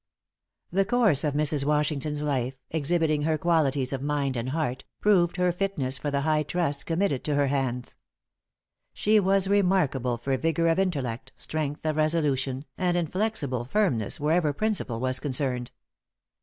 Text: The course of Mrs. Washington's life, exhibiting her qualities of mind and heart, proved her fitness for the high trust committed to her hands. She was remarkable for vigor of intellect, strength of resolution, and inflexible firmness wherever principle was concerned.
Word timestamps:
The 0.71 0.83
course 0.83 1.23
of 1.23 1.35
Mrs. 1.35 1.63
Washington's 1.63 2.23
life, 2.23 2.55
exhibiting 2.71 3.21
her 3.21 3.37
qualities 3.37 3.93
of 3.93 4.01
mind 4.01 4.35
and 4.35 4.49
heart, 4.49 4.83
proved 4.99 5.37
her 5.37 5.51
fitness 5.51 5.99
for 5.99 6.09
the 6.09 6.21
high 6.21 6.41
trust 6.41 6.87
committed 6.87 7.23
to 7.25 7.35
her 7.35 7.45
hands. 7.45 7.97
She 8.95 9.19
was 9.19 9.47
remarkable 9.47 10.17
for 10.17 10.35
vigor 10.37 10.69
of 10.69 10.79
intellect, 10.79 11.33
strength 11.35 11.85
of 11.85 11.97
resolution, 11.97 12.65
and 12.79 12.97
inflexible 12.97 13.65
firmness 13.65 14.19
wherever 14.19 14.53
principle 14.53 14.99
was 14.99 15.19
concerned. 15.19 15.69